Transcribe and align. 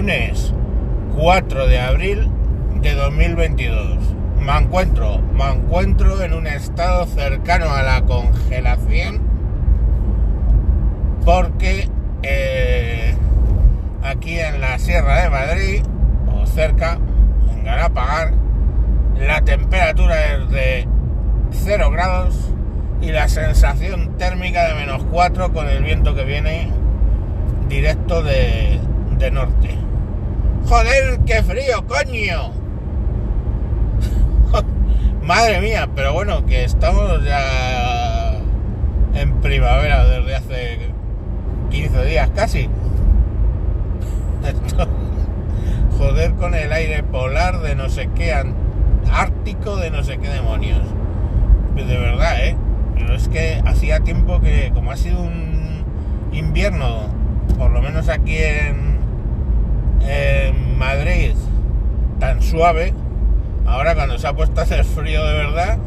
lunes 0.00 0.54
4 1.14 1.66
de 1.66 1.78
abril 1.78 2.30
de 2.80 2.94
2022. 2.94 3.98
Me 4.40 4.56
encuentro, 4.56 5.18
me 5.18 5.44
encuentro 5.52 6.22
en 6.22 6.32
un 6.32 6.46
estado 6.46 7.04
cercano 7.04 7.66
a 7.66 7.82
la 7.82 8.00
congelación 8.06 9.20
porque 11.22 11.90
eh, 12.22 13.14
aquí 14.02 14.38
en 14.38 14.62
la 14.62 14.78
Sierra 14.78 15.20
de 15.20 15.28
Madrid 15.28 15.82
o 16.34 16.46
cerca, 16.46 16.98
en 17.52 17.64
Galapagar, 17.64 18.32
la 19.18 19.42
temperatura 19.42 20.34
es 20.34 20.48
de 20.48 20.88
0 21.50 21.90
grados 21.90 22.54
y 23.02 23.12
la 23.12 23.28
sensación 23.28 24.16
térmica 24.16 24.66
de 24.66 24.76
menos 24.76 25.04
4 25.10 25.52
con 25.52 25.68
el 25.68 25.82
viento 25.82 26.14
que 26.14 26.24
viene 26.24 26.70
directo 27.68 28.22
de, 28.22 28.80
de 29.18 29.30
norte. 29.30 29.89
Joder, 30.68 31.20
qué 31.26 31.42
frío, 31.42 31.84
coño. 31.86 32.52
Madre 35.22 35.60
mía, 35.60 35.88
pero 35.94 36.12
bueno, 36.12 36.46
que 36.46 36.64
estamos 36.64 37.24
ya 37.24 38.38
en 39.14 39.40
primavera 39.40 40.04
desde 40.04 40.34
hace 40.34 40.78
15 41.70 42.04
días 42.04 42.30
casi. 42.34 42.68
Joder 45.98 46.32
con 46.34 46.54
el 46.54 46.72
aire 46.72 47.02
polar 47.02 47.60
de 47.60 47.74
no 47.74 47.88
sé 47.88 48.08
qué, 48.14 48.32
ártico 49.12 49.76
de 49.76 49.90
no 49.90 50.02
sé 50.02 50.18
qué 50.18 50.28
demonios. 50.28 50.82
De 51.76 51.96
verdad, 51.96 52.44
¿eh? 52.44 52.56
Pero 52.94 53.14
es 53.14 53.28
que 53.28 53.62
hacía 53.64 54.00
tiempo 54.00 54.40
que, 54.40 54.70
como 54.74 54.90
ha 54.90 54.96
sido 54.96 55.20
un 55.20 55.84
invierno, 56.32 57.06
por 57.58 57.70
lo 57.70 57.80
menos 57.80 58.08
aquí 58.08 58.36
en, 58.36 58.89
en 60.00 60.78
Madrid, 60.78 61.32
tan 62.18 62.42
suave, 62.42 62.92
ahora 63.66 63.94
cuando 63.94 64.18
se 64.18 64.26
ha 64.26 64.32
puesto 64.32 64.60
a 64.60 64.64
hacer 64.64 64.84
frío 64.84 65.24
de 65.24 65.34
verdad, 65.34 65.78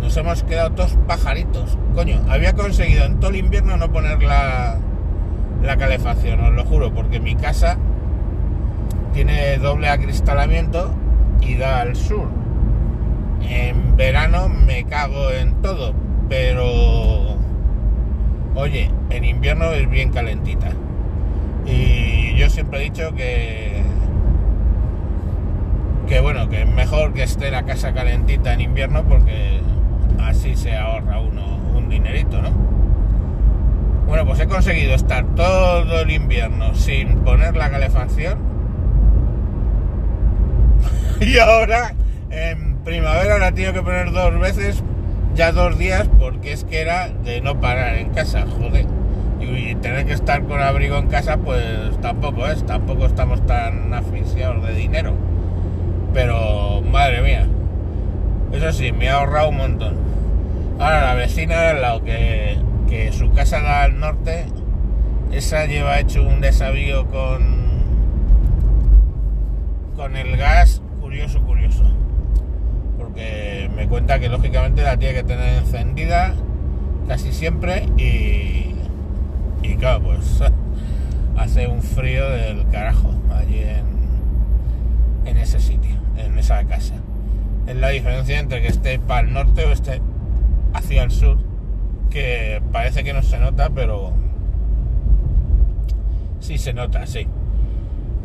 nos 0.00 0.16
hemos 0.16 0.42
quedado 0.42 0.72
todos 0.72 0.96
pajaritos. 1.06 1.76
Coño, 1.94 2.20
había 2.28 2.54
conseguido 2.54 3.04
en 3.04 3.20
todo 3.20 3.30
el 3.30 3.36
invierno 3.36 3.76
no 3.76 3.92
poner 3.92 4.22
la, 4.22 4.78
la 5.62 5.76
calefacción, 5.76 6.40
os 6.40 6.52
lo 6.52 6.64
juro, 6.64 6.92
porque 6.92 7.20
mi 7.20 7.34
casa 7.36 7.76
tiene 9.12 9.58
doble 9.58 9.88
acristalamiento 9.88 10.94
y 11.40 11.56
da 11.56 11.80
al 11.80 11.96
sur. 11.96 12.28
En 13.42 13.96
verano 13.96 14.48
me 14.48 14.84
cago 14.84 15.30
en 15.30 15.60
todo, 15.62 15.94
pero 16.28 17.36
oye, 18.54 18.90
en 19.10 19.24
invierno 19.24 19.72
es 19.72 19.88
bien 19.88 20.10
calentita. 20.10 20.70
Y 21.66 22.19
yo 22.40 22.48
siempre 22.48 22.78
he 22.80 22.82
dicho 22.84 23.14
que 23.14 23.82
que 26.08 26.20
bueno, 26.20 26.48
que 26.48 26.62
es 26.62 26.66
mejor 26.66 27.12
que 27.12 27.22
esté 27.22 27.50
la 27.50 27.64
casa 27.64 27.92
calentita 27.92 28.54
en 28.54 28.62
invierno 28.62 29.04
porque 29.04 29.60
así 30.18 30.56
se 30.56 30.74
ahorra 30.74 31.20
uno 31.20 31.58
un 31.74 31.90
dinerito, 31.90 32.40
¿no? 32.40 32.50
Bueno, 34.06 34.24
pues 34.24 34.40
he 34.40 34.46
conseguido 34.46 34.94
estar 34.94 35.26
todo 35.36 36.00
el 36.00 36.10
invierno 36.10 36.74
sin 36.74 37.18
poner 37.18 37.54
la 37.56 37.70
calefacción. 37.70 38.38
y 41.20 41.36
ahora 41.38 41.94
en 42.30 42.76
primavera 42.78 43.38
la 43.38 43.52
tengo 43.52 43.74
que 43.74 43.82
poner 43.82 44.12
dos 44.12 44.36
veces, 44.40 44.82
ya 45.34 45.52
dos 45.52 45.78
días, 45.78 46.08
porque 46.18 46.54
es 46.54 46.64
que 46.64 46.80
era 46.80 47.08
de 47.08 47.42
no 47.42 47.60
parar 47.60 47.96
en 47.96 48.08
casa, 48.08 48.46
joder. 48.58 48.86
Y 49.56 49.74
tener 49.76 50.06
que 50.06 50.12
estar 50.12 50.42
con 50.44 50.60
abrigo 50.60 50.96
en 50.96 51.08
casa, 51.08 51.38
pues 51.38 51.98
tampoco 52.00 52.46
es, 52.46 52.64
tampoco 52.64 53.06
estamos 53.06 53.44
tan 53.46 53.92
asfixiados 53.92 54.66
de 54.66 54.74
dinero. 54.74 55.14
Pero, 56.12 56.82
madre 56.82 57.22
mía, 57.22 57.46
eso 58.52 58.72
sí, 58.72 58.92
me 58.92 59.08
ha 59.08 59.14
ahorrado 59.14 59.48
un 59.50 59.56
montón. 59.56 59.96
Ahora, 60.78 61.02
la 61.02 61.14
vecina 61.14 61.60
de 61.60 61.68
al 61.68 61.82
lado, 61.82 62.04
que, 62.04 62.58
que 62.88 63.12
su 63.12 63.30
casa 63.32 63.60
da 63.60 63.82
al 63.82 64.00
norte, 64.00 64.46
esa 65.32 65.66
lleva 65.66 66.00
hecho 66.00 66.22
un 66.22 66.40
desavío 66.40 67.06
con, 67.06 67.60
con 69.94 70.16
el 70.16 70.36
gas, 70.36 70.82
curioso, 71.00 71.40
curioso. 71.42 71.84
Porque 72.98 73.70
me 73.76 73.86
cuenta 73.86 74.18
que 74.18 74.28
lógicamente 74.28 74.82
la 74.82 74.96
tiene 74.96 75.14
que 75.14 75.22
tener 75.22 75.58
encendida 75.58 76.34
casi 77.06 77.32
siempre 77.32 77.88
y, 77.96 78.02
y 78.02 78.49
claro, 79.80 80.02
pues 80.02 80.42
hace 81.36 81.66
un 81.66 81.82
frío 81.82 82.28
del 82.30 82.68
carajo 82.68 83.12
allí 83.34 83.62
en, 85.24 85.36
ese 85.36 85.58
sitio, 85.58 85.96
en 86.16 86.38
esa 86.38 86.62
casa. 86.64 86.94
Es 87.66 87.76
la 87.76 87.88
diferencia 87.88 88.38
entre 88.38 88.60
que 88.60 88.68
esté 88.68 88.98
para 88.98 89.26
el 89.26 89.32
norte 89.32 89.64
o 89.64 89.72
esté 89.72 90.02
hacia 90.74 91.02
el 91.02 91.10
sur, 91.10 91.38
que 92.10 92.62
parece 92.72 93.02
que 93.04 93.12
no 93.12 93.22
se 93.22 93.38
nota, 93.38 93.70
pero 93.70 94.12
sí 96.40 96.58
se 96.58 96.74
nota, 96.74 97.06
sí. 97.06 97.26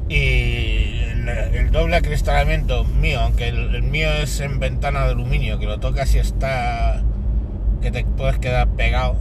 Y 0.09 0.99
el, 1.53 1.71
doble 1.71 1.95
acristalamiento 1.95 2.83
mío, 2.83 3.21
aunque 3.21 3.47
el, 3.47 3.75
el, 3.75 3.83
mío 3.83 4.11
es 4.11 4.39
en 4.41 4.59
ventana 4.59 5.05
de 5.05 5.11
aluminio, 5.11 5.57
que 5.57 5.65
lo 5.65 5.79
tocas 5.79 6.13
y 6.15 6.19
está 6.19 7.01
que 7.81 7.91
te 7.91 8.03
puedes 8.03 8.39
quedar 8.39 8.67
pegado, 8.69 9.15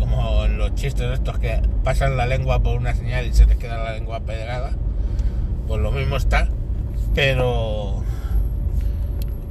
como 0.00 0.44
en 0.44 0.58
los 0.58 0.74
chistes 0.74 1.12
estos 1.12 1.38
que 1.38 1.62
pasan 1.84 2.16
la 2.16 2.26
lengua 2.26 2.60
por 2.60 2.76
una 2.76 2.94
señal 2.94 3.26
y 3.26 3.32
se 3.32 3.46
te 3.46 3.56
queda 3.56 3.78
la 3.78 3.92
lengua 3.92 4.18
pegada, 4.20 4.72
pues 5.68 5.80
lo 5.80 5.92
mismo 5.92 6.16
está, 6.16 6.48
pero 7.14 8.02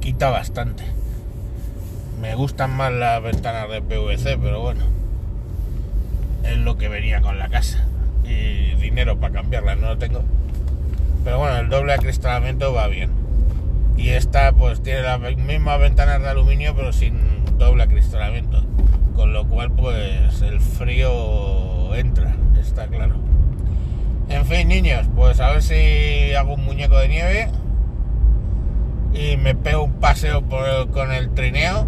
quita 0.00 0.28
bastante. 0.28 0.84
Me 2.20 2.34
gustan 2.34 2.76
más 2.76 2.92
las 2.92 3.22
ventanas 3.22 3.70
de 3.70 3.80
PVC, 3.80 4.36
pero 4.36 4.60
bueno, 4.60 4.84
es 6.44 6.58
lo 6.58 6.76
que 6.76 6.88
venía 6.88 7.22
con 7.22 7.38
la 7.38 7.48
casa. 7.48 7.86
Y 8.24 8.74
dinero 8.74 9.18
para 9.18 9.34
cambiarlas 9.34 9.78
no 9.78 9.88
lo 9.88 9.98
tengo. 9.98 10.22
Pero 11.24 11.38
bueno, 11.38 11.56
el 11.58 11.68
doble 11.68 11.94
acristalamiento 11.94 12.72
va 12.72 12.88
bien. 12.88 13.10
Y 13.96 14.10
esta 14.10 14.52
pues 14.52 14.82
tiene 14.82 15.02
las 15.02 15.20
mismas 15.36 15.80
ventanas 15.80 16.20
de 16.20 16.28
aluminio 16.28 16.74
pero 16.74 16.92
sin 16.92 17.18
doble 17.58 17.84
acristalamiento. 17.84 18.62
Con 19.14 19.32
lo 19.32 19.46
cual 19.46 19.70
pues 19.72 20.40
el 20.42 20.60
frío 20.80 21.94
entra, 21.94 22.34
está 22.58 22.86
claro. 22.86 23.16
En 24.30 24.46
fin, 24.46 24.66
niños, 24.66 25.06
pues 25.14 25.38
a 25.38 25.50
ver 25.50 25.62
si 25.62 26.32
hago 26.34 26.54
un 26.54 26.64
muñeco 26.64 26.96
de 26.96 27.08
nieve 27.08 27.48
y 29.12 29.36
me 29.36 29.54
pego 29.54 29.84
un 29.84 29.92
paseo 30.00 30.40
por, 30.40 30.90
con 30.90 31.12
el 31.12 31.34
trineo. 31.34 31.86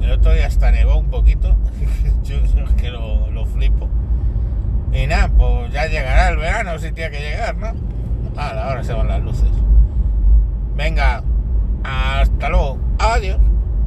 El 0.00 0.12
otro 0.12 0.32
día 0.34 0.46
hasta 0.46 0.70
nevó 0.70 0.96
un 0.96 1.10
poquito. 1.10 1.56
Yo 2.22 2.36
que 2.76 2.90
lo, 2.90 3.28
lo, 3.32 3.44
flipo. 3.46 3.88
Y 4.92 5.08
nada, 5.08 5.28
pues 5.36 5.72
ya 5.72 5.86
llegará 5.86 6.28
el 6.28 6.36
verano 6.36 6.78
si 6.78 6.92
tiene 6.92 7.10
que 7.10 7.20
llegar, 7.20 7.56
¿no? 7.56 7.72
Ah, 8.36 8.68
ahora 8.68 8.84
se 8.84 8.92
van 8.92 9.08
las 9.08 9.20
luces. 9.20 9.48
Venga, 10.76 11.24
hasta 11.82 12.48
luego. 12.48 12.78
Adiós. 13.00 13.40